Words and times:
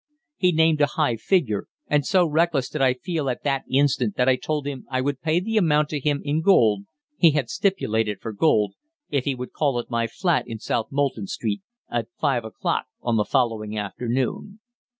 He 0.37 0.51
named 0.51 0.81
a 0.81 0.87
high 0.87 1.15
figure, 1.15 1.67
and 1.85 2.03
so 2.03 2.25
reckless 2.25 2.69
did 2.69 2.81
I 2.81 2.95
feel 2.95 3.29
at 3.29 3.43
that 3.43 3.65
instant 3.69 4.15
that 4.15 4.27
I 4.27 4.35
told 4.35 4.65
him 4.65 4.87
I 4.89 4.99
would 4.99 5.21
pay 5.21 5.39
the 5.39 5.57
amount 5.57 5.89
to 5.89 5.99
him 5.99 6.21
in 6.23 6.41
gold 6.41 6.85
he 7.19 7.33
had 7.33 7.51
stipulated 7.51 8.19
for 8.19 8.31
gold 8.33 8.73
if 9.11 9.25
he 9.25 9.35
would 9.35 9.53
call 9.53 9.77
at 9.77 9.91
my 9.91 10.07
flat 10.07 10.45
in 10.47 10.57
South 10.57 10.87
Molton 10.91 11.27
Street 11.27 11.61
at 11.87 12.07
five 12.19 12.43
o'clock 12.43 12.87
on 13.03 13.17
the 13.17 13.25
following 13.25 13.77
afternoon. 13.77 14.59